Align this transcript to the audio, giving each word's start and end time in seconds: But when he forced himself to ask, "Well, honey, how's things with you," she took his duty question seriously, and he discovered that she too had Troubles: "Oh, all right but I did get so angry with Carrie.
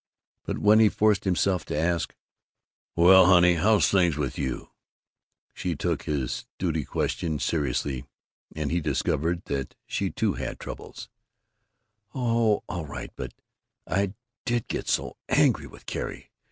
But 0.45 0.57
when 0.57 0.79
he 0.79 0.89
forced 0.89 1.25
himself 1.25 1.63
to 1.65 1.77
ask, 1.77 2.15
"Well, 2.95 3.27
honey, 3.27 3.53
how's 3.53 3.87
things 3.91 4.17
with 4.17 4.35
you," 4.35 4.71
she 5.53 5.75
took 5.75 6.01
his 6.05 6.47
duty 6.57 6.85
question 6.85 7.37
seriously, 7.37 8.05
and 8.55 8.71
he 8.71 8.81
discovered 8.81 9.43
that 9.45 9.75
she 9.85 10.09
too 10.09 10.33
had 10.33 10.59
Troubles: 10.59 11.07
"Oh, 12.15 12.63
all 12.67 12.87
right 12.87 13.11
but 13.15 13.35
I 13.85 14.15
did 14.43 14.67
get 14.67 14.89
so 14.89 15.17
angry 15.29 15.67
with 15.67 15.85
Carrie. 15.85 16.31